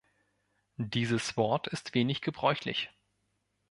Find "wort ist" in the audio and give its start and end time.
1.37-1.93